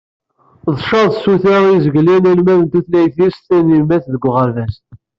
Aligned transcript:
Tcaḍ 0.77 1.07
tsuta 1.13 1.55
i 1.65 1.69
izeglen 1.75 2.13
almad 2.31 2.55
n 2.61 2.69
tutlayt-is 2.71 3.35
tanyemmat 3.47 4.03
deg 4.13 4.23
uɣerbaz. 4.27 4.73